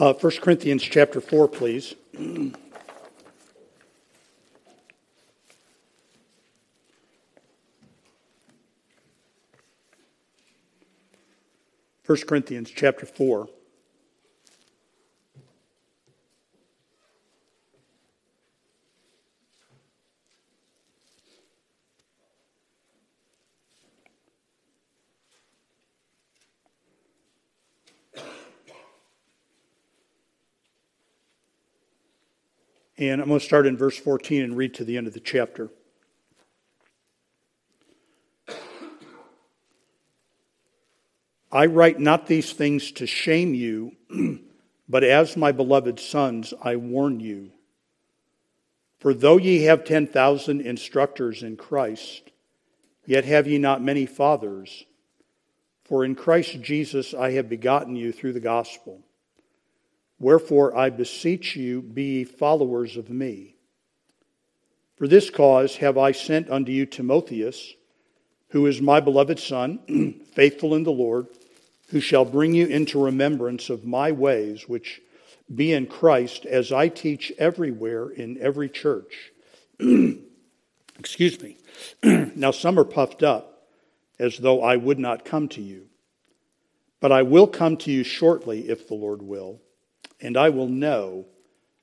[0.00, 1.94] Uh, 1 Corinthians chapter 4, please.
[12.02, 13.46] First Corinthians chapter 4.
[33.00, 35.20] And I'm going to start in verse 14 and read to the end of the
[35.20, 35.70] chapter.
[41.50, 43.96] I write not these things to shame you,
[44.88, 47.52] but as my beloved sons, I warn you.
[48.98, 52.30] For though ye have 10,000 instructors in Christ,
[53.06, 54.84] yet have ye not many fathers.
[55.84, 59.00] For in Christ Jesus I have begotten you through the gospel.
[60.20, 63.56] Wherefore I beseech you, be followers of me.
[64.96, 67.72] For this cause have I sent unto you Timotheus,
[68.50, 69.78] who is my beloved Son,
[70.34, 71.26] faithful in the Lord,
[71.88, 75.00] who shall bring you into remembrance of my ways, which
[75.52, 79.32] be in Christ, as I teach everywhere in every church.
[80.98, 81.56] Excuse me.
[82.02, 83.68] now some are puffed up,
[84.18, 85.86] as though I would not come to you.
[87.00, 89.62] But I will come to you shortly, if the Lord will
[90.20, 91.26] and I will know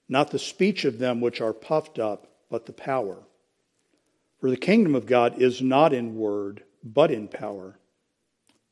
[0.09, 3.17] not the speech of them which are puffed up, but the power.
[4.39, 7.77] For the kingdom of God is not in word, but in power.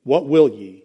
[0.03, 0.83] What will ye?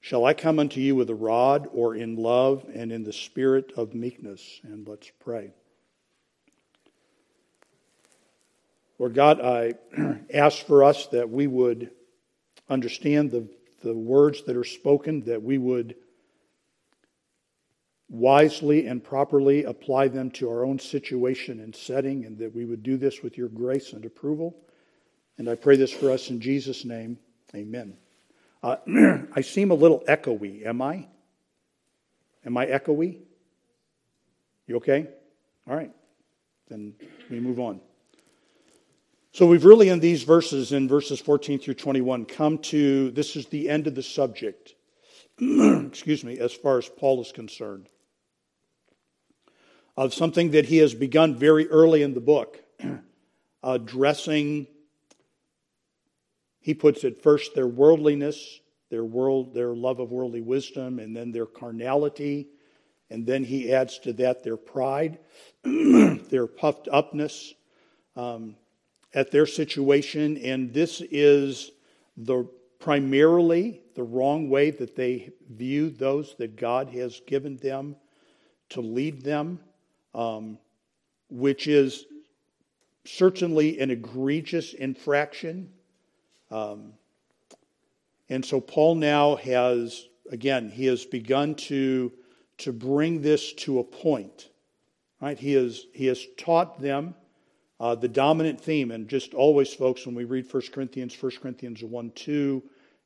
[0.00, 3.72] Shall I come unto you with a rod, or in love and in the spirit
[3.76, 4.60] of meekness?
[4.62, 5.52] And let's pray.
[8.98, 9.74] Lord God, I
[10.32, 11.90] ask for us that we would
[12.68, 13.48] understand the,
[13.82, 15.96] the words that are spoken, that we would
[18.08, 22.82] wisely and properly apply them to our own situation and setting, and that we would
[22.82, 24.56] do this with your grace and approval.
[25.38, 27.18] And I pray this for us in Jesus' name.
[27.54, 27.96] Amen.
[28.62, 28.76] Uh,
[29.34, 31.08] I seem a little echoey, am I?
[32.44, 33.18] Am I echoey?
[34.66, 35.08] You okay?
[35.68, 35.92] All right.
[36.68, 36.94] Then
[37.30, 37.80] we move on.
[39.32, 43.46] So we've really, in these verses, in verses 14 through 21, come to this is
[43.46, 44.74] the end of the subject.
[45.38, 47.88] Excuse me, as far as Paul is concerned
[49.96, 52.62] of something that he has begun very early in the book,
[53.62, 54.66] addressing,
[56.60, 61.32] he puts it first, their worldliness, their world, their love of worldly wisdom, and then
[61.32, 62.48] their carnality,
[63.10, 65.18] and then he adds to that their pride,
[65.64, 67.54] their puffed upness
[68.16, 68.56] um,
[69.14, 71.70] at their situation, and this is
[72.16, 72.44] the
[72.78, 77.96] primarily the wrong way that they view those that God has given them
[78.68, 79.60] to lead them
[80.16, 80.58] um,
[81.28, 82.06] which is
[83.04, 85.68] certainly an egregious infraction.
[86.50, 86.94] Um,
[88.28, 92.12] and so Paul now has, again, he has begun to,
[92.58, 94.48] to bring this to a point.
[95.20, 95.38] Right?
[95.38, 97.14] He, has, he has taught them
[97.78, 98.90] uh, the dominant theme.
[98.90, 102.62] And just always, folks, when we read 1 Corinthians, 1 Corinthians 1 2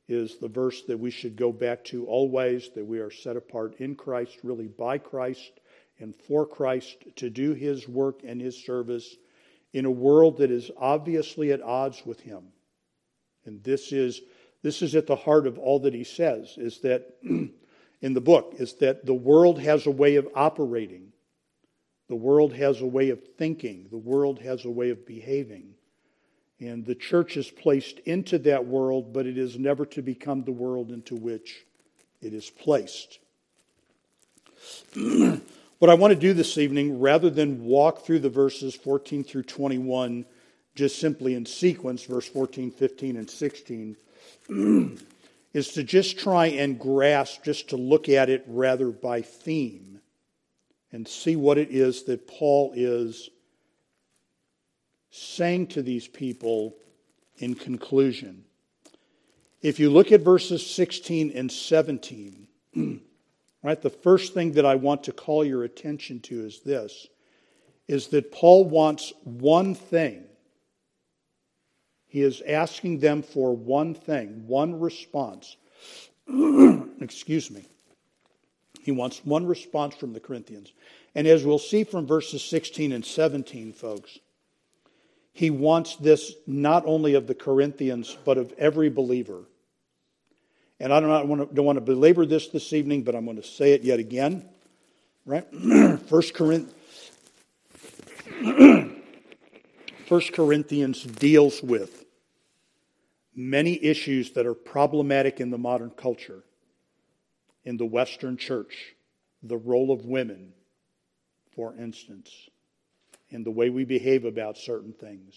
[0.07, 3.75] is the verse that we should go back to always, that we are set apart
[3.79, 5.60] in Christ, really by Christ
[6.01, 9.15] and for Christ to do his work and his service
[9.73, 12.43] in a world that is obviously at odds with him.
[13.45, 14.21] And this is
[14.63, 18.55] this is at the heart of all that he says is that in the book
[18.59, 21.13] is that the world has a way of operating.
[22.09, 23.87] The world has a way of thinking.
[23.89, 25.75] The world has a way of behaving.
[26.59, 30.51] And the church is placed into that world, but it is never to become the
[30.51, 31.65] world into which
[32.21, 33.17] it is placed.
[35.81, 39.41] What I want to do this evening, rather than walk through the verses 14 through
[39.41, 40.25] 21
[40.75, 43.97] just simply in sequence, verse 14, 15, and 16,
[45.53, 50.01] is to just try and grasp, just to look at it rather by theme
[50.91, 53.31] and see what it is that Paul is
[55.09, 56.75] saying to these people
[57.39, 58.43] in conclusion.
[59.63, 62.47] If you look at verses 16 and 17,
[63.63, 63.81] Right?
[63.81, 67.07] The first thing that I want to call your attention to is this
[67.87, 70.23] is that Paul wants one thing.
[72.07, 75.57] He is asking them for one thing, one response.
[77.01, 77.65] Excuse me.
[78.81, 80.71] He wants one response from the Corinthians.
[81.15, 84.19] And as we'll see from verses 16 and 17, folks,
[85.33, 89.43] he wants this not only of the Corinthians, but of every believer.
[90.81, 93.37] And I don't want to, don't want to belabor this this evening, but I'm going
[93.37, 94.49] to say it yet again.
[95.27, 95.45] Right?
[96.09, 96.73] First Corinthians.
[100.07, 102.03] First Corinthians deals with
[103.35, 106.43] many issues that are problematic in the modern culture,
[107.63, 108.95] in the Western church,
[109.43, 110.51] the role of women,
[111.55, 112.31] for instance,
[113.29, 115.35] and the way we behave about certain things.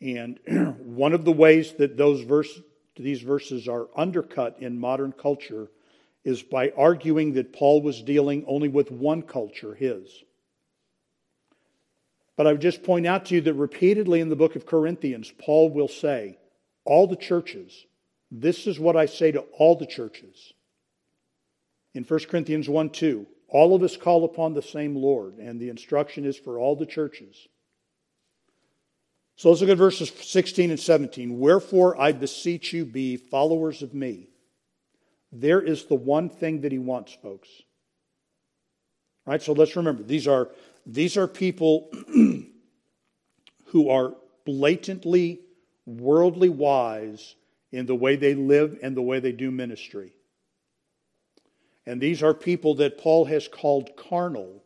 [0.00, 0.38] And
[0.78, 2.60] one of the ways that those verse,
[2.96, 5.68] these verses are undercut in modern culture
[6.24, 10.08] is by arguing that Paul was dealing only with one culture, his.
[12.36, 15.32] But I would just point out to you that repeatedly in the book of Corinthians,
[15.38, 16.38] Paul will say,
[16.84, 17.86] All the churches,
[18.30, 20.52] this is what I say to all the churches.
[21.94, 25.68] In 1 Corinthians 1 2, all of us call upon the same Lord, and the
[25.68, 27.48] instruction is for all the churches.
[29.36, 31.38] So let's look at verses 16 and 17.
[31.38, 34.28] Wherefore I beseech you, be followers of me.
[35.32, 37.48] There is the one thing that he wants, folks.
[39.26, 40.50] All right, so let's remember these are
[40.84, 41.90] these are people
[43.66, 44.14] who are
[44.44, 45.40] blatantly
[45.86, 47.36] worldly wise
[47.70, 50.12] in the way they live and the way they do ministry.
[51.86, 54.62] And these are people that Paul has called carnal.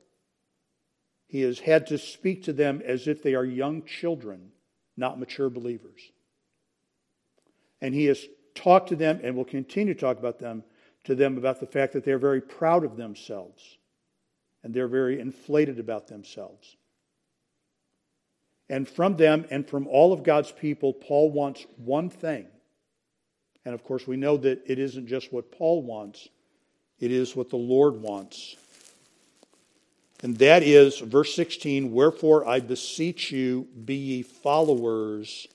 [1.29, 4.53] He has had to speak to them as if they are young children,
[4.97, 6.01] not mature believers.
[7.81, 10.65] And he has talked to them and will continue to talk about them
[11.05, 13.79] to them about the fact that they're very proud of themselves
[14.65, 16.77] and they're very inflated about themselves.
[18.69, 22.49] And from them and from all of God's people, Paul wants one thing.
[23.65, 26.29] And of course, we know that it isn't just what Paul wants,
[26.99, 28.57] it is what the Lord wants.
[30.23, 35.47] And that is, verse 16, wherefore I beseech you, be ye followers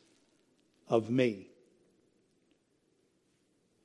[0.87, 1.47] of me.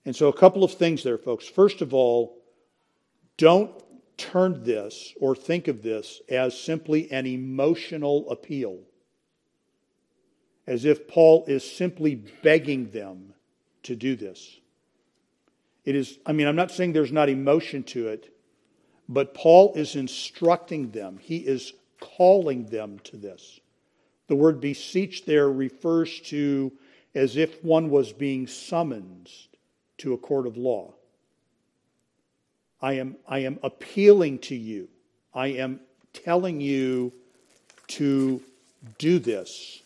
[0.05, 1.49] And so, a couple of things there, folks.
[1.49, 2.39] First of all,
[3.39, 3.73] don't
[4.17, 8.79] turn this or think of this as simply an emotional appeal,
[10.67, 13.35] as if Paul is simply begging them
[13.85, 14.61] to do this.
[15.85, 18.36] It is, I mean, I'm not saying there's not emotion to it,
[19.09, 21.19] but Paul is instructing them.
[21.21, 23.61] He is calling them to this.
[24.29, 26.73] The word beseech there refers to
[27.15, 29.31] as if one was being summoned
[29.99, 30.95] to a court of law.
[32.83, 34.89] I am, I am appealing to you.
[35.33, 35.81] I am
[36.13, 37.13] telling you
[37.89, 38.43] to
[38.99, 39.83] do this.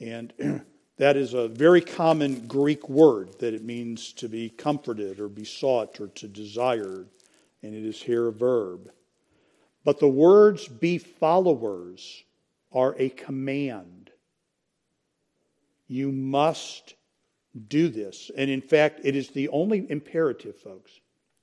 [0.00, 0.32] And
[0.96, 6.00] That is a very common Greek word that it means to be comforted or besought
[6.00, 7.06] or to desire,
[7.64, 8.90] and it is here a verb.
[9.84, 12.22] But the words be followers
[12.72, 14.10] are a command.
[15.88, 16.94] You must
[17.68, 18.30] do this.
[18.36, 20.92] And in fact, it is the only imperative, folks.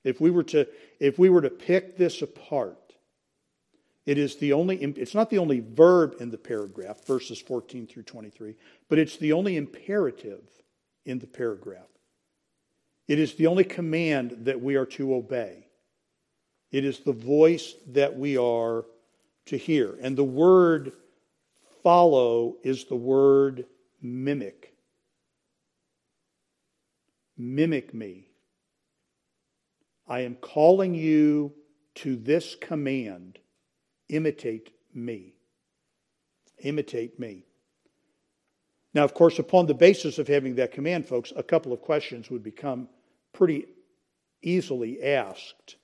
[0.04, 0.68] If we were to,
[1.00, 2.78] if we were to pick this apart,
[4.06, 8.04] it is the only, it's not the only verb in the paragraph, verses 14 through
[8.04, 8.56] 23,
[8.90, 10.42] but it's the only imperative
[11.06, 11.88] in the paragraph.
[13.08, 15.68] It is the only command that we are to obey.
[16.72, 18.86] It is the voice that we are
[19.48, 19.98] to hear.
[20.02, 20.94] And the word
[21.84, 23.66] follow is the word
[24.02, 24.74] mimic.
[27.38, 28.28] Mimic me.
[30.08, 31.54] I am calling you
[31.96, 33.40] to this command
[34.10, 35.34] imitate me.
[36.60, 37.46] Imitate me.
[38.94, 42.30] Now, of course, upon the basis of having that command, folks, a couple of questions
[42.30, 42.90] would become
[43.34, 43.66] pretty
[44.42, 45.78] easily asked.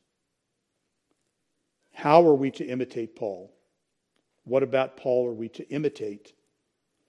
[1.98, 3.52] How are we to imitate Paul?
[4.44, 6.34] What about Paul are we to imitate?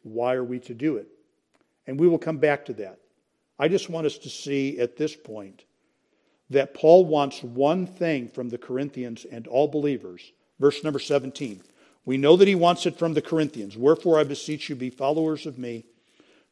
[0.02, 1.08] Why are we to do it?
[1.86, 2.98] And we will come back to that.
[3.58, 5.64] I just want us to see at this point
[6.50, 11.62] that Paul wants one thing from the Corinthians and all believers Verse number 17.
[12.04, 13.76] We know that he wants it from the Corinthians.
[13.76, 15.84] Wherefore I beseech you, be followers of me.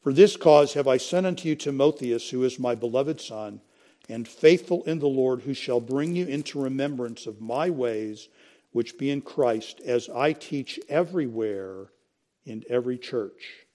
[0.02, 3.60] For this cause have I sent unto you Timotheus, who is my beloved son,
[4.08, 8.28] and faithful in the Lord, who shall bring you into remembrance of my ways,
[8.72, 11.86] which be in Christ, as I teach everywhere
[12.44, 13.66] in every church.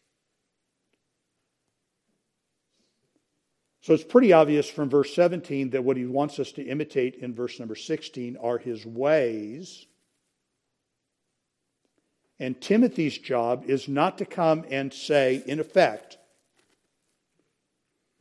[3.81, 7.33] So it's pretty obvious from verse 17 that what he wants us to imitate in
[7.33, 9.87] verse number 16 are his ways
[12.41, 16.17] and Timothy's job is not to come and say, in effect,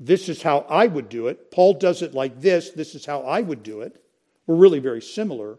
[0.03, 1.51] this is how I would do it.
[1.51, 2.71] Paul does it like this.
[2.71, 4.03] This is how I would do it.
[4.47, 5.59] We're really very similar.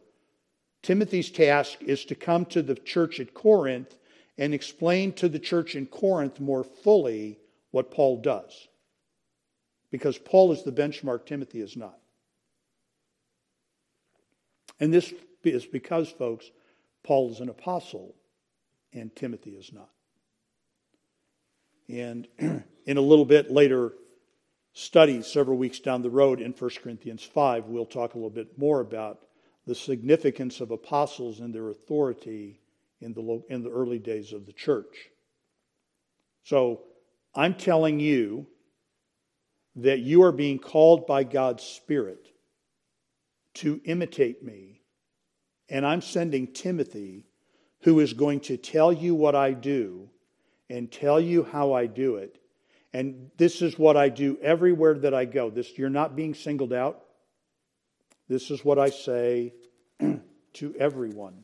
[0.82, 3.96] Timothy's task is to come to the church at Corinth
[4.40, 7.38] and explain to the church in Corinth more fully
[7.70, 8.68] what Paul does.
[9.92, 11.98] because Paul is the benchmark, Timothy is not.
[14.80, 16.50] And this is because, folks,
[17.04, 18.16] Paul is an apostle
[18.94, 19.90] and Timothy is not.
[21.90, 23.94] And in a little bit later
[24.74, 28.58] study, several weeks down the road in 1 Corinthians 5, we'll talk a little bit
[28.58, 29.20] more about
[29.66, 32.60] the significance of apostles and their authority
[33.00, 35.10] in the, in the early days of the church.
[36.44, 36.82] So
[37.36, 38.48] I'm telling you
[39.76, 42.28] that you are being called by God's Spirit
[43.56, 44.82] to imitate me.
[45.70, 47.28] And I'm sending Timothy,
[47.82, 50.10] who is going to tell you what I do
[50.70, 52.41] and tell you how I do it.
[52.94, 55.50] And this is what I do everywhere that I go.
[55.50, 57.04] This you're not being singled out.
[58.28, 59.54] This is what I say
[60.54, 61.44] to everyone.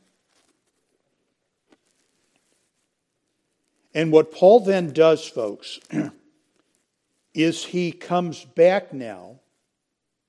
[3.93, 5.79] And what Paul then does, folks,
[7.33, 9.39] is he comes back now,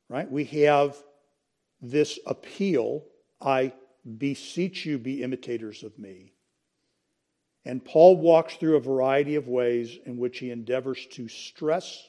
[0.08, 0.30] right?
[0.30, 0.96] We have
[1.82, 3.04] this appeal
[3.40, 3.72] I
[4.16, 6.32] beseech you, be imitators of me.
[7.64, 12.08] And Paul walks through a variety of ways in which he endeavors to stress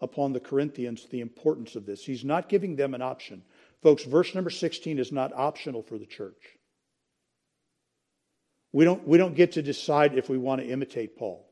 [0.00, 2.04] upon the Corinthians the importance of this.
[2.04, 3.42] He's not giving them an option.
[3.82, 6.58] Folks, verse number 16 is not optional for the church.
[8.72, 11.46] We don't, we don't get to decide if we want to imitate Paul.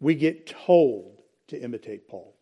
[0.00, 2.36] We get told to imitate Paul.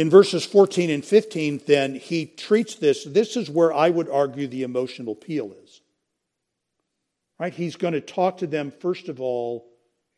[0.00, 3.04] In verses 14 and 15, then, he treats this.
[3.04, 5.82] This is where I would argue the emotional appeal is.
[7.38, 7.52] Right?
[7.52, 9.68] He's going to talk to them, first of all,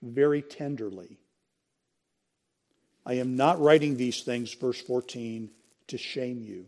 [0.01, 1.19] very tenderly.
[3.05, 5.51] I am not writing these things, verse 14,
[5.89, 6.67] to shame you.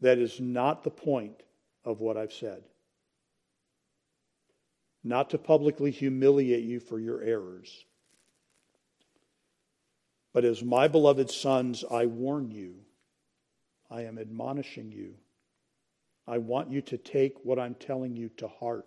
[0.00, 1.40] That is not the point
[1.84, 2.64] of what I've said.
[5.04, 7.84] Not to publicly humiliate you for your errors.
[10.32, 12.74] But as my beloved sons, I warn you,
[13.90, 15.14] I am admonishing you.
[16.26, 18.86] I want you to take what I'm telling you to heart.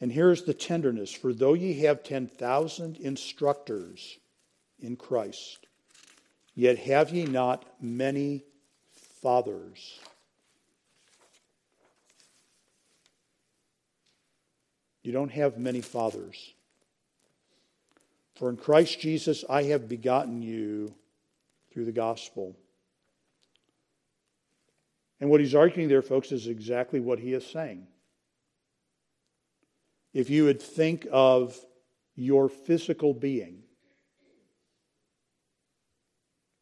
[0.00, 4.18] And here's the tenderness For though ye have 10,000 instructors
[4.80, 5.66] in Christ,
[6.54, 8.44] yet have ye not many
[9.20, 10.00] fathers.
[15.02, 16.54] You don't have many fathers.
[18.40, 20.94] For in Christ Jesus I have begotten you
[21.70, 22.56] through the gospel.
[25.20, 27.86] And what he's arguing there, folks, is exactly what he is saying
[30.14, 31.54] if you would think of
[32.16, 33.62] your physical being,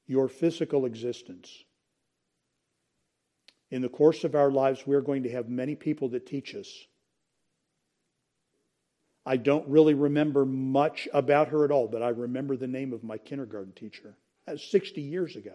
[0.06, 1.62] your physical existence.
[3.70, 6.68] In the course of our lives, we're going to have many people that teach us.
[9.28, 13.04] I don't really remember much about her at all, but I remember the name of
[13.04, 14.16] my kindergarten teacher.
[14.46, 15.52] That was 60 years ago.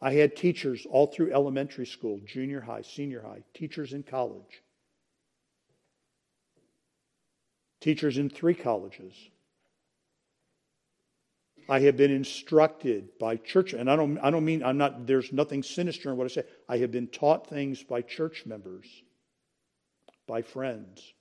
[0.00, 4.62] I had teachers all through elementary school, junior high, senior high, teachers in college,
[7.80, 9.12] teachers in three colleges.
[11.68, 15.32] I have been instructed by church, and I don't, I don't mean I'm not, there's
[15.32, 16.44] nothing sinister in what I say.
[16.68, 18.86] I have been taught things by church members,
[20.30, 21.12] by friends.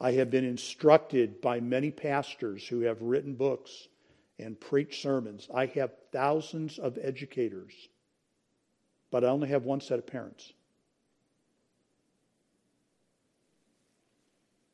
[0.00, 3.88] I have been instructed by many pastors who have written books
[4.38, 5.48] and preached sermons.
[5.52, 7.72] I have thousands of educators,
[9.10, 10.52] but I only have one set of parents.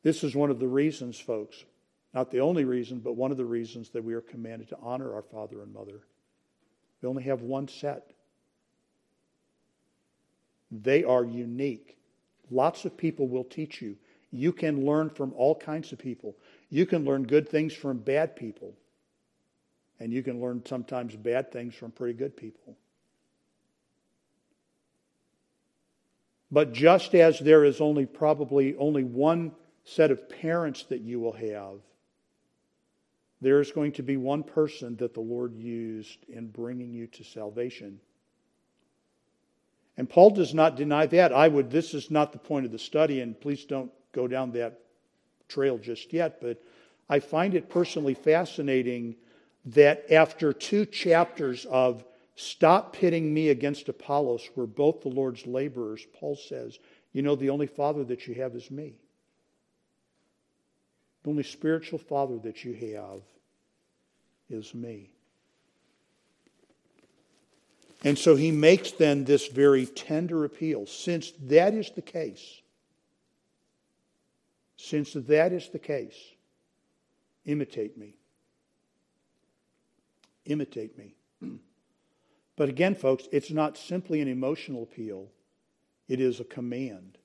[0.02, 1.64] This is one of the reasons, folks,
[2.12, 5.14] not the only reason, but one of the reasons that we are commanded to honor
[5.14, 6.00] our father and mother.
[7.00, 8.10] We only have one set.
[10.70, 11.97] They are unique.
[12.50, 13.96] Lots of people will teach you.
[14.30, 16.36] You can learn from all kinds of people.
[16.70, 18.74] You can learn good things from bad people.
[20.00, 22.76] And you can learn sometimes bad things from pretty good people.
[26.50, 29.52] But just as there is only probably only one
[29.84, 31.80] set of parents that you will have,
[33.40, 37.24] there is going to be one person that the Lord used in bringing you to
[37.24, 38.00] salvation.
[39.98, 41.32] And Paul does not deny that.
[41.32, 44.52] I would, this is not the point of the study, and please don't go down
[44.52, 44.80] that
[45.48, 46.62] trail just yet, but
[47.08, 49.16] I find it personally fascinating
[49.66, 52.04] that after two chapters of
[52.36, 56.78] stop pitting me against Apollos, we're both the Lord's laborers, Paul says,
[57.12, 58.94] you know, the only father that you have is me.
[61.24, 63.22] The only spiritual father that you have
[64.48, 65.10] is me.
[68.04, 70.86] And so he makes then this very tender appeal.
[70.86, 72.62] Since that is the case,
[74.76, 76.16] since that is the case,
[77.44, 78.14] imitate me.
[80.44, 81.14] Imitate me.
[82.56, 85.28] But again, folks, it's not simply an emotional appeal,
[86.08, 87.18] it is a command.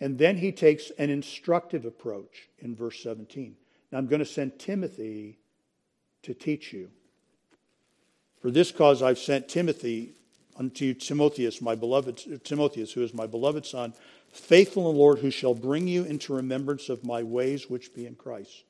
[0.00, 3.56] And then he takes an instructive approach in verse 17.
[3.90, 5.38] Now I'm going to send Timothy
[6.22, 6.90] to teach you.
[8.44, 10.12] For this cause I've sent Timothy
[10.54, 13.94] unto you, Timotheus, my beloved Timotheus, who is my beloved son,
[14.28, 18.04] faithful in the Lord, who shall bring you into remembrance of my ways which be
[18.04, 18.64] in Christ.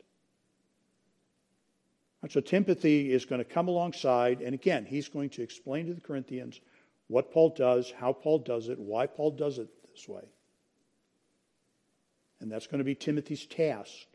[2.22, 5.94] And so Timothy is going to come alongside, and again, he's going to explain to
[5.94, 6.60] the Corinthians
[7.08, 10.22] what Paul does, how Paul does it, why Paul does it this way.
[12.38, 14.06] And that's going to be Timothy's task.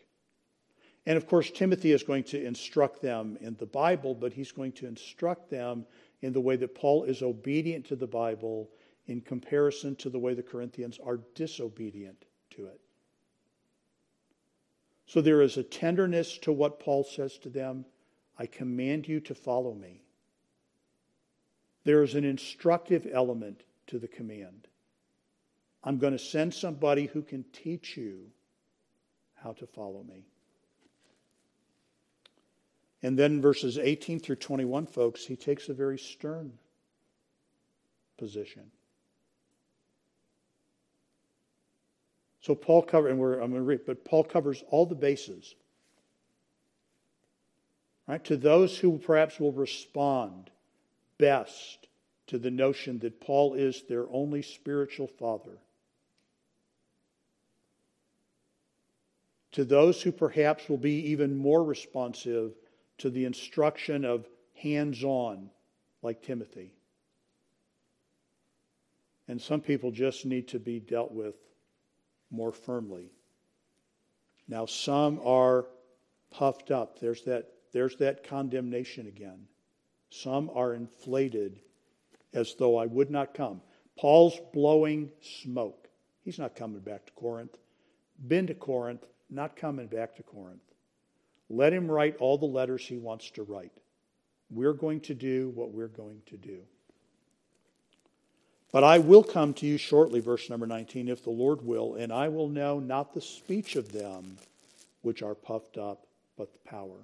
[1.10, 4.74] And of course, Timothy is going to instruct them in the Bible, but he's going
[4.74, 5.88] to instruct them
[6.22, 8.70] in the way that Paul is obedient to the Bible
[9.08, 12.80] in comparison to the way the Corinthians are disobedient to it.
[15.08, 17.86] So there is a tenderness to what Paul says to them
[18.38, 20.04] I command you to follow me.
[21.86, 24.68] There is an instructive element to the command.
[25.84, 28.28] I'm going to send somebody who can teach you
[29.34, 30.28] how to follow me.
[33.02, 36.54] And then verses 18 through 21, folks, he takes a very stern
[38.18, 38.72] position.
[42.42, 45.56] So Paul covers, and I'm going to read, but Paul covers all the bases.
[48.08, 48.24] Right?
[48.26, 50.50] To those who perhaps will respond
[51.18, 51.88] best
[52.28, 55.58] to the notion that Paul is their only spiritual father.
[59.54, 62.54] To those who perhaps will be even more responsive
[63.00, 65.50] to the instruction of hands on,
[66.02, 66.74] like Timothy.
[69.28, 71.36] And some people just need to be dealt with
[72.32, 73.12] more firmly.
[74.48, 75.68] Now, some are
[76.32, 77.00] puffed up.
[77.00, 79.48] There's that, there's that condemnation again.
[80.10, 81.60] Some are inflated
[82.34, 83.62] as though I would not come.
[83.98, 85.88] Paul's blowing smoke.
[86.24, 87.56] He's not coming back to Corinth.
[88.28, 90.62] Been to Corinth, not coming back to Corinth.
[91.50, 93.72] Let him write all the letters he wants to write.
[94.52, 96.60] We're going to do what we're going to do.
[98.72, 102.14] But I will come to you shortly, verse number 19, if the Lord will, and
[102.14, 104.38] I will know not the speech of them
[105.02, 106.06] which are puffed up,
[106.38, 106.98] but the power.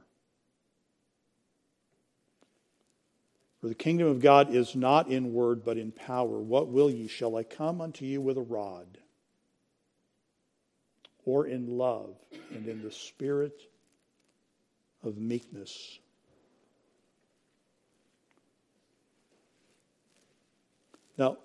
[3.62, 6.40] For the kingdom of God is not in word, but in power.
[6.40, 7.08] What will ye?
[7.08, 9.00] Shall I come unto you with a rod?
[11.26, 12.16] Or in love
[12.54, 13.60] and in the spirit
[15.06, 16.00] of meekness.
[21.18, 21.38] Now,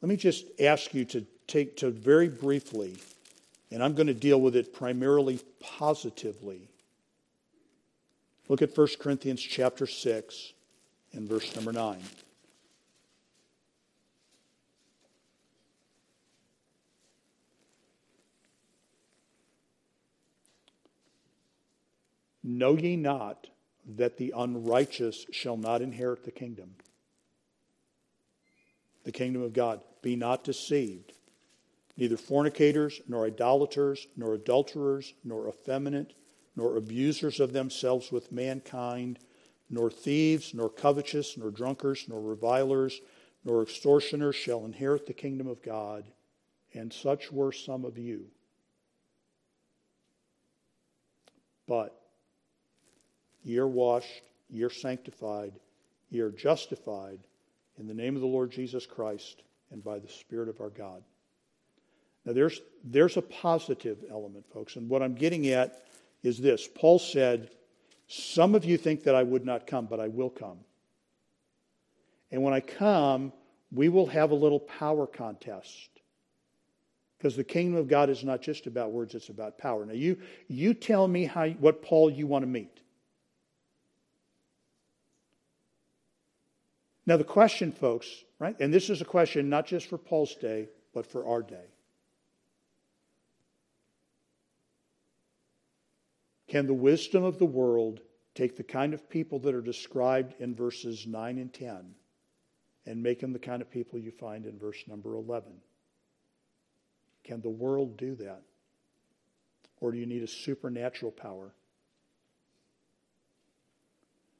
[0.00, 2.96] let me just ask you to take to very briefly,
[3.70, 6.68] and I'm going to deal with it primarily positively.
[8.48, 10.52] Look at 1 Corinthians chapter 6
[11.12, 11.98] and verse number 9.
[22.42, 23.46] Know ye not
[23.96, 26.74] that the unrighteous shall not inherit the kingdom?
[29.04, 29.80] The kingdom of God.
[30.02, 31.12] Be not deceived.
[31.96, 36.14] Neither fornicators, nor idolaters, nor adulterers, nor effeminate,
[36.56, 39.18] nor abusers of themselves with mankind,
[39.70, 43.00] nor thieves, nor covetous, nor drunkards, nor revilers,
[43.44, 46.04] nor extortioners shall inherit the kingdom of God.
[46.74, 48.26] And such were some of you.
[51.66, 52.01] But
[53.42, 55.52] Ye are washed, you're sanctified,
[56.10, 57.18] you're justified
[57.78, 61.02] in the name of the Lord Jesus Christ and by the Spirit of our God.
[62.24, 65.82] Now, there's, there's a positive element, folks, and what I'm getting at
[66.22, 66.68] is this.
[66.72, 67.50] Paul said,
[68.06, 70.58] Some of you think that I would not come, but I will come.
[72.30, 73.32] And when I come,
[73.72, 75.88] we will have a little power contest.
[77.18, 79.84] Because the kingdom of God is not just about words, it's about power.
[79.84, 82.81] Now, you, you tell me how, what Paul you want to meet.
[87.04, 90.68] Now, the question, folks, right, and this is a question not just for Paul's day,
[90.94, 91.66] but for our day.
[96.46, 98.00] Can the wisdom of the world
[98.34, 101.94] take the kind of people that are described in verses 9 and 10
[102.86, 105.50] and make them the kind of people you find in verse number 11?
[107.24, 108.42] Can the world do that?
[109.80, 111.52] Or do you need a supernatural power?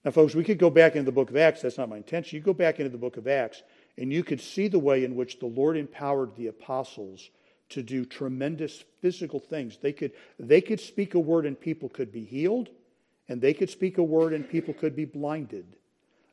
[0.04, 1.62] Now, folks, we could go back into the book of Acts.
[1.62, 2.36] That's not my intention.
[2.36, 3.62] You go back into the book of Acts,
[3.96, 7.30] and you could see the way in which the Lord empowered the apostles
[7.68, 9.78] to do tremendous physical things.
[9.80, 12.68] They could, they could speak a word and people could be healed,
[13.28, 15.76] and they could speak a word and people could be blinded.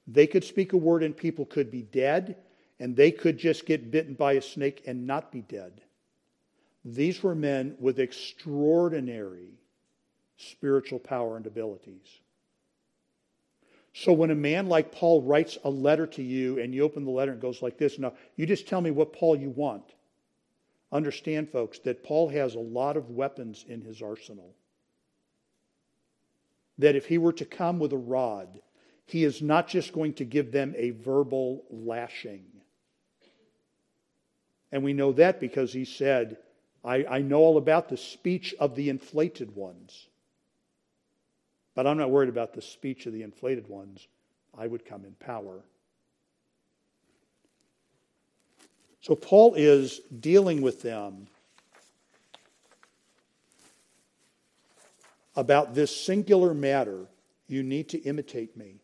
[0.08, 2.38] They could speak a word and people could be dead,
[2.80, 5.82] and they could just get bitten by a snake and not be dead.
[6.84, 9.60] These were men with extraordinary
[10.38, 12.20] spiritual power and abilities.
[13.94, 17.12] So when a man like Paul writes a letter to you and you open the
[17.12, 19.84] letter and it goes like this, now you just tell me what Paul you want.
[20.92, 24.56] Understand, folks, that Paul has a lot of weapons in his arsenal.
[26.78, 28.62] That if he were to come with a rod,
[29.06, 32.46] he is not just going to give them a verbal lashing.
[34.72, 36.38] And we know that because he said,
[36.84, 40.08] I, I know all about the speech of the inflated ones.
[41.76, 44.08] But I'm not worried about the speech of the inflated ones.
[44.58, 45.64] I would come in power.
[49.02, 51.28] So Paul is dealing with them
[55.36, 57.06] about this singular matter.
[57.48, 58.82] You need to imitate me.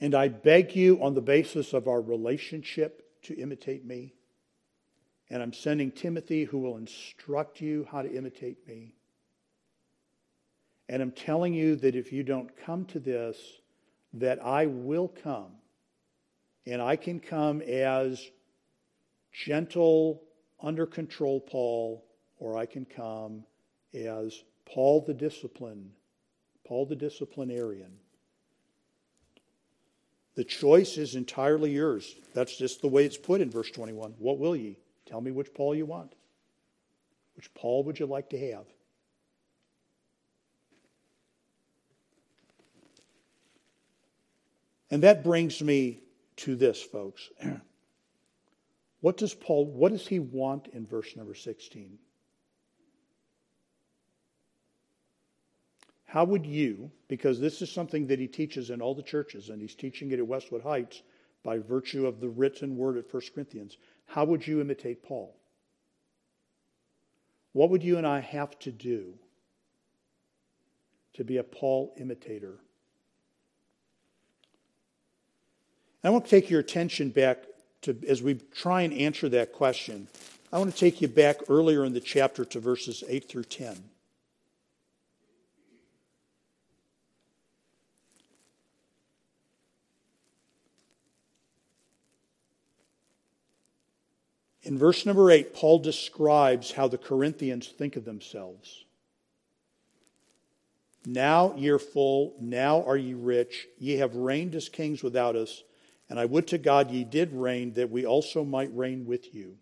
[0.00, 4.14] And I beg you, on the basis of our relationship, to imitate me.
[5.30, 8.95] And I'm sending Timothy, who will instruct you how to imitate me.
[10.88, 13.36] And I'm telling you that if you don't come to this,
[14.14, 15.52] that I will come.
[16.66, 18.24] And I can come as
[19.32, 20.22] gentle,
[20.60, 22.04] under control Paul,
[22.38, 23.44] or I can come
[23.94, 25.90] as Paul the discipline,
[26.66, 27.92] Paul the disciplinarian.
[30.34, 32.14] The choice is entirely yours.
[32.34, 34.14] That's just the way it's put in verse 21.
[34.18, 34.78] What will ye?
[35.06, 36.14] Tell me which Paul you want.
[37.36, 38.66] Which Paul would you like to have?
[44.90, 46.00] And that brings me
[46.36, 47.30] to this, folks.
[49.00, 51.98] What does Paul, what does he want in verse number 16?
[56.06, 59.60] How would you, because this is something that he teaches in all the churches, and
[59.60, 61.02] he's teaching it at Westwood Heights
[61.42, 65.36] by virtue of the written word at 1 Corinthians, how would you imitate Paul?
[67.52, 69.14] What would you and I have to do
[71.14, 72.58] to be a Paul imitator?
[76.06, 77.38] I want to take your attention back
[77.82, 80.06] to, as we try and answer that question,
[80.52, 83.76] I want to take you back earlier in the chapter to verses 8 through 10.
[94.62, 98.84] In verse number 8, Paul describes how the Corinthians think of themselves.
[101.04, 105.64] Now ye are full, now are ye rich, ye have reigned as kings without us
[106.08, 109.56] and I would to God ye did reign, that we also might reign with you.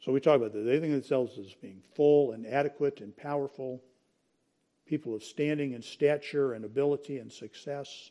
[0.00, 0.62] So we talk about that.
[0.62, 3.80] They think themselves as being full and adequate and powerful,
[4.84, 8.10] people of standing and stature and ability and success.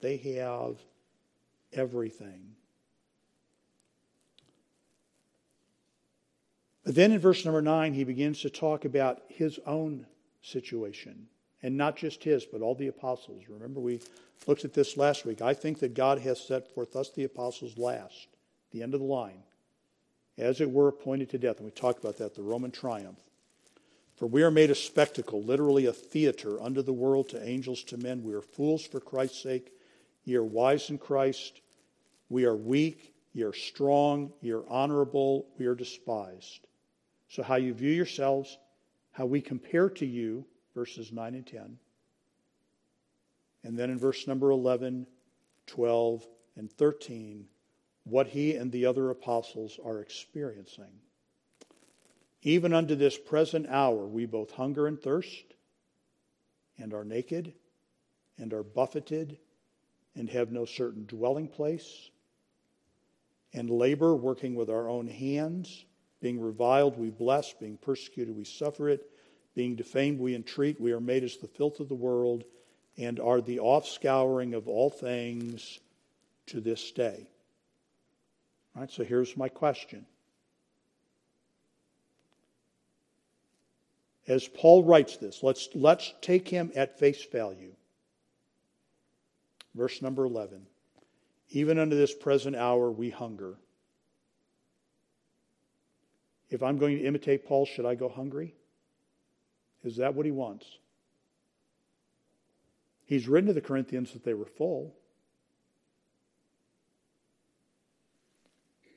[0.00, 0.76] They have
[1.72, 2.56] everything.
[6.84, 10.06] But then in verse number nine, he begins to talk about his own
[10.42, 11.28] situation.
[11.64, 13.44] And not just his, but all the apostles.
[13.48, 13.98] Remember, we
[14.46, 15.40] looked at this last week.
[15.40, 18.28] I think that God has set forth us, the apostles, last,
[18.70, 19.42] the end of the line,
[20.36, 21.56] as it were appointed to death.
[21.56, 23.18] And we talked about that, the Roman triumph.
[24.14, 27.96] For we are made a spectacle, literally a theater, unto the world, to angels, to
[27.96, 28.22] men.
[28.22, 29.72] We are fools for Christ's sake.
[30.24, 31.62] Ye are wise in Christ.
[32.28, 33.14] We are weak.
[33.32, 34.34] Ye are strong.
[34.42, 35.46] Ye are honorable.
[35.58, 36.66] We are despised.
[37.30, 38.58] So, how you view yourselves,
[39.12, 41.78] how we compare to you, verses 9 and 10.
[43.62, 45.06] And then in verse number 11,
[45.66, 47.46] 12, and 13,
[48.04, 51.00] what he and the other apostles are experiencing.
[52.42, 55.54] Even unto this present hour, we both hunger and thirst,
[56.78, 57.54] and are naked,
[58.38, 59.38] and are buffeted,
[60.14, 62.10] and have no certain dwelling place,
[63.54, 65.86] and labor, working with our own hands.
[66.20, 67.52] Being reviled, we bless.
[67.54, 69.08] Being persecuted, we suffer it.
[69.54, 70.80] Being defamed, we entreat.
[70.80, 72.44] We are made as the filth of the world
[72.96, 75.80] and are the offscouring of all things
[76.46, 77.28] to this day.
[78.74, 80.06] All right, so here's my question.
[84.26, 87.72] As Paul writes this, let's, let's take him at face value.
[89.74, 90.66] Verse number 11.
[91.50, 93.56] Even unto this present hour we hunger.
[96.48, 98.54] If I'm going to imitate Paul, should I go hungry?
[99.84, 100.66] Is that what he wants?
[103.04, 104.94] He's written to the Corinthians that they were full.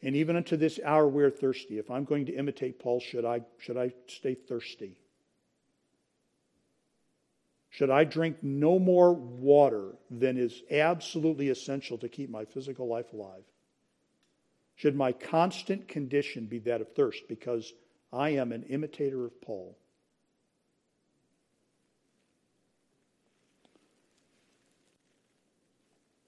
[0.01, 1.77] And even unto this hour we're thirsty.
[1.77, 4.95] If I'm going to imitate Paul, should I, should I stay thirsty?
[7.69, 13.11] Should I drink no more water than is absolutely essential to keep my physical life
[13.13, 13.43] alive?
[14.75, 17.73] Should my constant condition be that of thirst because
[18.13, 19.77] I am an imitator of Paul?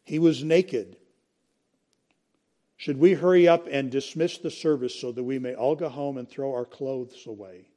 [0.09, 0.97] He was naked.
[2.77, 6.17] Should we hurry up and dismiss the service so that we may all go home
[6.17, 7.67] and throw our clothes away?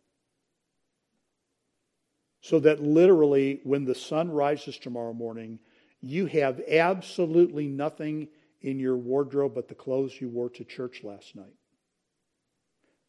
[2.41, 5.59] So that literally, when the sun rises tomorrow morning,
[6.01, 8.29] you have absolutely nothing
[8.63, 11.59] in your wardrobe but the clothes you wore to church last night.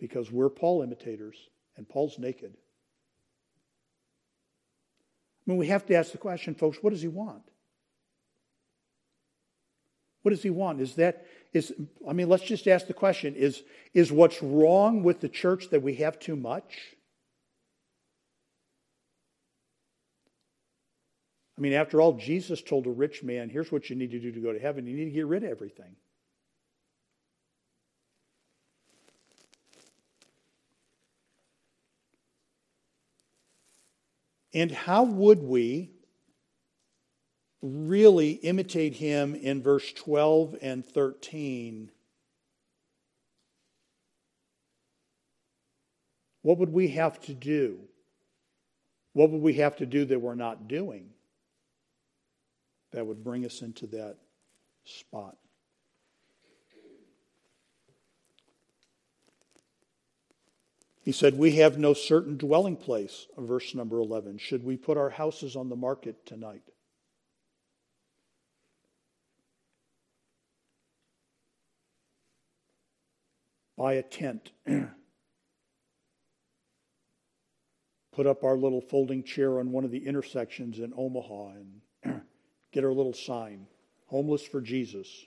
[0.02, 1.38] Because we're Paul imitators,
[1.78, 2.58] and Paul's naked.
[5.48, 7.44] I mean, we have to ask the question, folks, what does he want?
[10.24, 10.82] What does he want?
[10.82, 11.72] Is that is
[12.08, 15.84] I mean, let's just ask the question, is is what's wrong with the church that
[15.84, 16.96] we have too much?
[21.58, 24.32] I mean, after all, Jesus told a rich man, here's what you need to do
[24.32, 24.88] to go to heaven.
[24.88, 25.96] You need to get rid of everything.
[34.56, 35.93] And how would we
[37.64, 41.90] really imitate him in verse 12 and 13?
[46.44, 47.80] What would we have to do?
[49.14, 51.10] What would we have to do that we're not doing?
[52.94, 54.18] that would bring us into that
[54.86, 55.36] spot.
[61.02, 64.38] He said, We have no certain dwelling place, verse number 11.
[64.38, 66.62] Should we put our houses on the market tonight?
[73.78, 74.52] Buy a tent.
[78.14, 81.54] put up our little folding chair on one of the intersections in Omaha
[82.04, 82.22] and
[82.72, 83.68] get our little sign
[84.14, 85.26] Homeless for Jesus.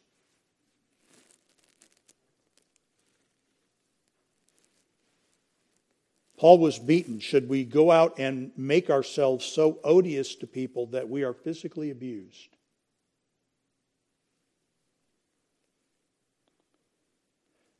[6.36, 7.18] Paul was beaten.
[7.18, 11.90] Should we go out and make ourselves so odious to people that we are physically
[11.90, 12.55] abused?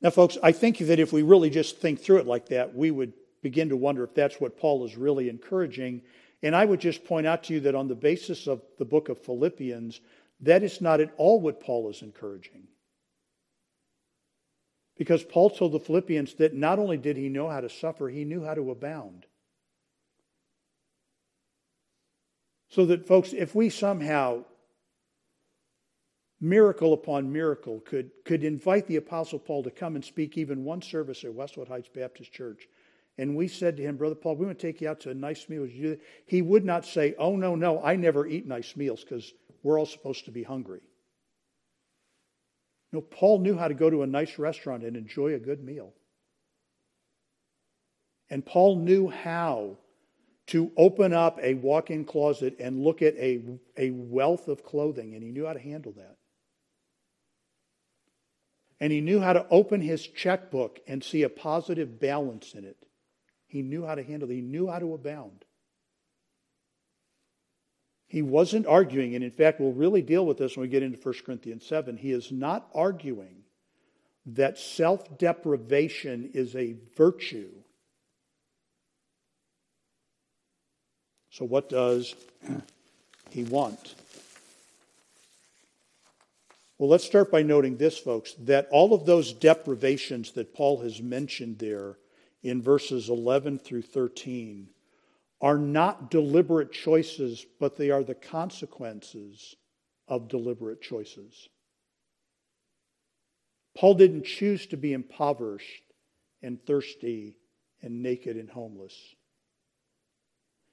[0.06, 2.92] Now, folks, I think that if we really just think through it like that, we
[2.92, 6.02] would begin to wonder if that's what Paul is really encouraging
[6.44, 9.08] and I would just point out to you that on the basis of the book
[9.08, 10.00] of Philippians,
[10.42, 12.68] that is not at all what Paul is encouraging.
[14.96, 18.24] Because Paul told the Philippians that not only did he know how to suffer, he
[18.24, 19.26] knew how to abound.
[22.68, 24.44] So that, folks, if we somehow,
[26.40, 30.82] miracle upon miracle, could, could invite the Apostle Paul to come and speak even one
[30.82, 32.68] service at Westwood Heights Baptist Church,
[33.18, 35.14] and we said to him, Brother Paul, we want to take you out to a
[35.14, 35.66] nice meal.
[36.26, 39.86] He would not say, Oh, no, no, I never eat nice meals because we're all
[39.86, 40.80] supposed to be hungry.
[42.92, 45.92] No, Paul knew how to go to a nice restaurant and enjoy a good meal.
[48.28, 49.78] And Paul knew how
[50.48, 53.42] to open up a walk in closet and look at a,
[53.76, 56.15] a wealth of clothing, and he knew how to handle that.
[58.80, 62.86] And he knew how to open his checkbook and see a positive balance in it.
[63.46, 65.44] He knew how to handle it, he knew how to abound.
[68.08, 70.98] He wasn't arguing, and in fact, we'll really deal with this when we get into
[70.98, 71.96] 1 Corinthians 7.
[71.96, 73.42] He is not arguing
[74.26, 77.50] that self deprivation is a virtue.
[81.30, 82.14] So, what does
[83.30, 83.94] he want?
[86.78, 91.00] Well, let's start by noting this, folks, that all of those deprivations that Paul has
[91.00, 91.96] mentioned there
[92.42, 94.68] in verses 11 through 13
[95.40, 99.56] are not deliberate choices, but they are the consequences
[100.06, 101.48] of deliberate choices.
[103.76, 105.82] Paul didn't choose to be impoverished
[106.42, 107.36] and thirsty
[107.82, 108.94] and naked and homeless.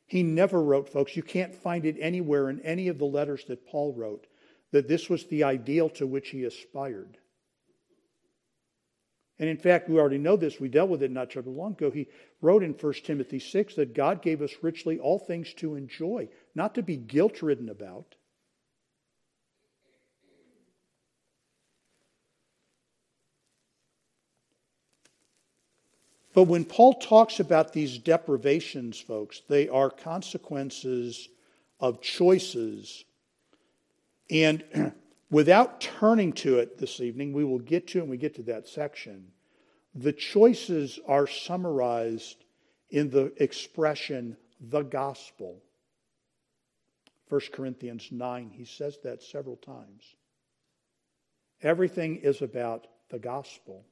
[0.06, 3.66] He never wrote, folks, you can't find it anywhere in any of the letters that
[3.66, 4.28] Paul wrote,
[4.74, 7.20] that this was the ideal to which he aspired.
[9.38, 10.60] And in fact, we already know this.
[10.60, 11.92] We dealt with it not too long ago.
[11.92, 12.08] He
[12.42, 16.74] wrote in 1 Timothy 6 that God gave us richly all things to enjoy, not
[16.76, 18.16] to be guilt ridden about.
[26.34, 31.30] But when Paul talks about these deprivations, folks, they are consequences
[31.80, 33.06] of choices.
[34.34, 34.64] And
[35.30, 38.68] without turning to it this evening, we will get to when we get to that
[38.68, 39.28] section.
[39.94, 42.44] The choices are summarized
[42.90, 45.62] in the expression the gospel.
[47.30, 50.16] 1 Corinthians 9, he says that several times.
[51.62, 53.86] Everything is about the gospel.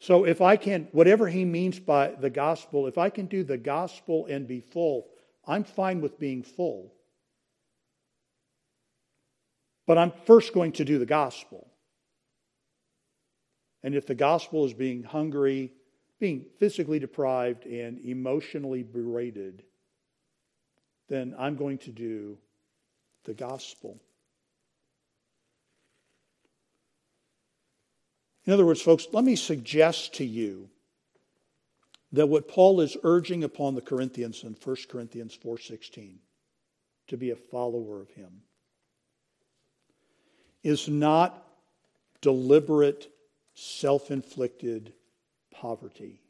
[0.00, 3.58] So if I can, whatever he means by the gospel, if I can do the
[3.58, 5.08] gospel and be full,
[5.48, 6.92] I'm fine with being full.
[9.86, 11.66] But I'm first going to do the gospel.
[13.82, 15.72] And if the gospel is being hungry,
[16.20, 19.62] being physically deprived, and emotionally berated,
[21.08, 22.36] then I'm going to do
[23.24, 23.98] the gospel.
[28.44, 30.68] In other words, folks, let me suggest to you
[32.12, 36.18] that what Paul is urging upon the Corinthians in 1 Corinthians 4:16
[37.08, 38.42] to be a follower of him
[40.62, 41.46] is not
[42.20, 43.10] deliberate
[43.54, 44.92] self-inflicted
[45.50, 46.20] poverty.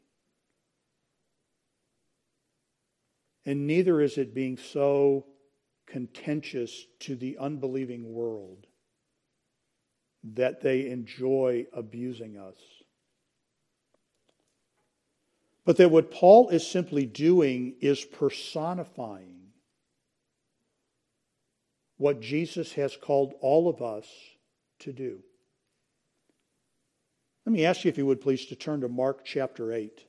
[3.45, 5.25] And neither is it being so
[5.87, 8.67] contentious to the unbelieving world
[10.23, 12.57] that they enjoy abusing us.
[15.69, 19.51] But that what Paul is simply doing is personifying
[21.97, 24.07] what Jesus has called all of us
[24.79, 25.19] to do.
[27.45, 30.05] Let me ask you, if you would please, to turn to Mark chapter 8.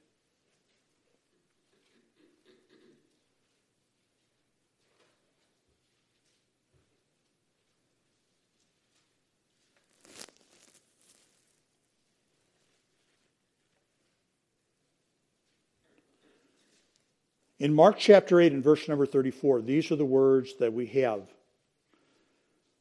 [17.60, 21.28] In Mark chapter 8 and verse number 34, these are the words that we have.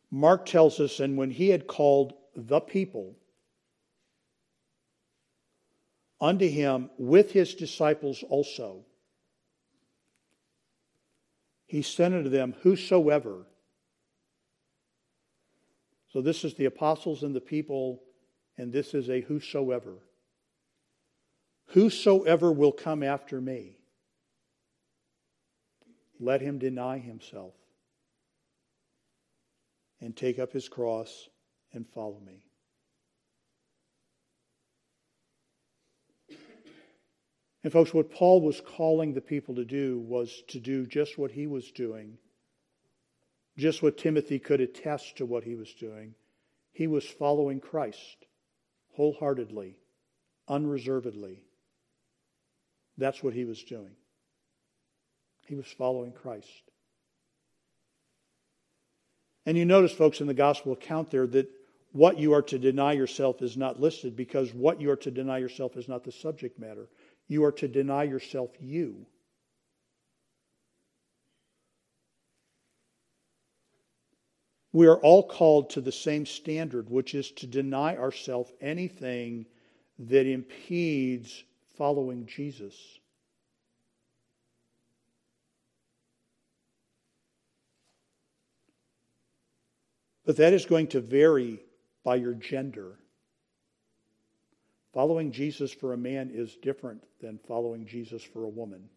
[0.09, 3.17] Mark tells us, and when he had called the people
[6.21, 8.85] unto him with his disciples also,
[11.67, 13.45] he sent unto them whosoever.
[16.13, 18.01] So this is the apostles and the people,
[18.57, 19.97] and this is a whosoever.
[21.67, 23.78] Whosoever will come after me
[26.19, 27.53] let him deny himself
[30.01, 31.29] and take up his cross
[31.73, 32.43] and follow me.
[37.63, 41.31] And, folks, what Paul was calling the people to do was to do just what
[41.31, 42.17] he was doing,
[43.57, 46.15] just what Timothy could attest to what he was doing.
[46.71, 48.25] He was following Christ
[48.93, 49.77] wholeheartedly,
[50.47, 51.43] unreservedly.
[52.97, 53.95] That's what he was doing.
[55.49, 56.61] He was following Christ.
[59.47, 61.49] And you notice, folks, in the gospel account there that
[61.91, 65.39] what you are to deny yourself is not listed because what you are to deny
[65.39, 66.87] yourself is not the subject matter.
[67.27, 69.07] You are to deny yourself you.
[74.71, 79.47] We are all called to the same standard, which is to deny ourselves anything
[79.97, 81.43] that impedes
[81.75, 82.75] following Jesus.
[90.29, 91.59] But that is going to vary
[92.03, 92.99] by your gender.
[94.93, 98.89] Following Jesus for a man is different than following Jesus for a woman.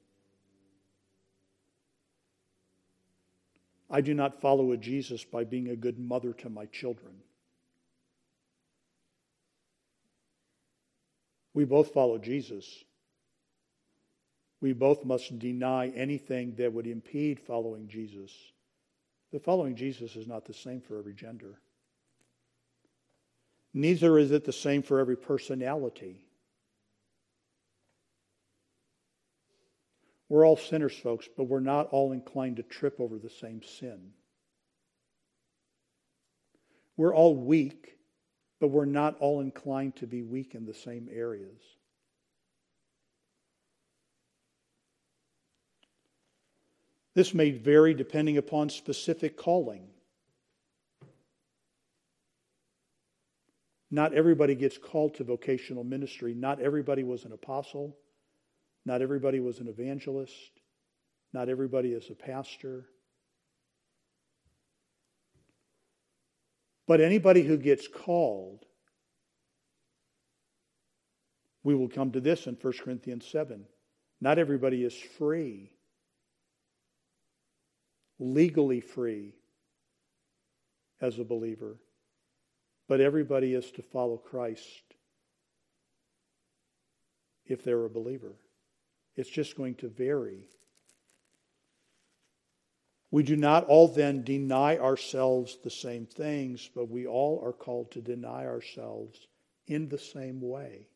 [3.89, 7.15] I do not follow a Jesus by being a good mother to my children.
[11.55, 12.85] We both follow Jesus.
[14.61, 18.52] We both must deny anything that would impede following Jesus.
[19.33, 21.59] But following Jesus is not the same for every gender.
[23.73, 26.27] Neither is it the same for every personality.
[30.29, 34.13] We're all sinners, folks, but we're not all inclined to trip over the same sin.
[36.97, 37.97] We're all weak,
[38.61, 41.61] but we're not all inclined to be weak in the same areas.
[47.15, 49.89] This may vary depending upon specific calling.
[53.91, 56.33] Not everybody gets called to vocational ministry.
[56.33, 57.97] Not everybody was an apostle.
[58.87, 60.51] Not everybody was an evangelist.
[61.35, 62.87] Not everybody is a pastor.
[66.87, 68.65] But anybody who gets called
[71.65, 73.65] We will come to this in 1 Corinthians 7.
[74.21, 75.71] Not everybody is free,
[78.23, 79.35] legally free
[81.01, 81.77] as a believer,
[82.89, 84.95] but everybody is to follow Christ
[87.45, 88.37] if they're a believer.
[89.17, 90.49] It's just going to vary.
[93.11, 97.91] We do not all then deny ourselves the same things, but we all are called
[97.93, 99.27] to deny ourselves
[99.67, 100.87] in the same way,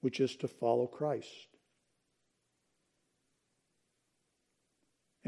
[0.00, 1.57] which is to follow Christ.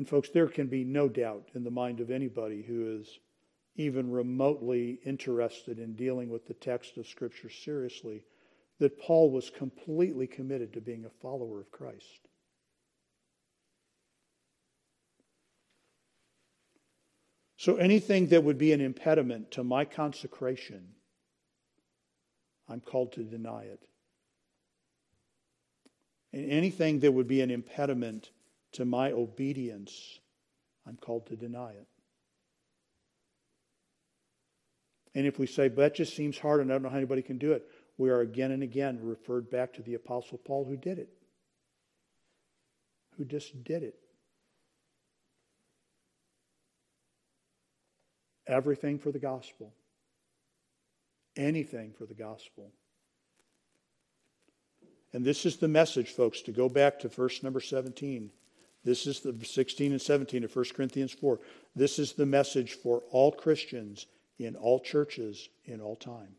[0.00, 3.18] And, folks, there can be no doubt in the mind of anybody who is
[3.76, 8.22] even remotely interested in dealing with the text of Scripture seriously
[8.78, 12.28] that Paul was completely committed to being a follower of Christ.
[17.58, 20.94] So anything that would be an impediment to my consecration,
[22.70, 23.82] I'm called to deny it.
[26.32, 28.30] And anything that would be an impediment
[28.72, 30.20] to my obedience,
[30.86, 31.86] I'm called to deny it.
[35.14, 37.22] And if we say, but that just seems hard and I don't know how anybody
[37.22, 37.66] can do it,
[37.98, 41.10] we are again and again referred back to the Apostle Paul who did it.
[43.16, 43.96] Who just did it.
[48.46, 49.74] Everything for the gospel.
[51.36, 52.72] Anything for the gospel.
[55.12, 58.30] And this is the message, folks, to go back to verse number 17.
[58.84, 61.38] This is the 16 and 17 of 1 Corinthians 4.
[61.76, 64.06] This is the message for all Christians
[64.38, 66.34] in all churches in all time.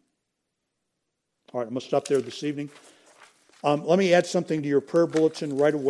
[1.54, 2.70] All right, I'm going to stop there this evening.
[3.64, 5.80] Um, let me add something to your prayer bulletin right away.